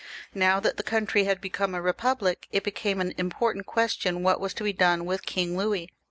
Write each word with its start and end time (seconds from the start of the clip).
Now 0.33 0.59
that 0.59 0.77
the 0.77 0.81
country 0.81 1.25
had 1.25 1.39
become 1.39 1.75
a 1.75 1.79
republic, 1.81 2.47
it 2.51 2.63
became 2.63 3.01
an 3.01 3.13
important 3.19 3.67
question 3.67 4.23
what 4.23 4.39
was 4.39 4.55
to 4.55 4.63
be 4.63 4.73
done 4.73 5.05
with 5.05 5.27
King 5.27 5.55
Louis. 5.55 5.91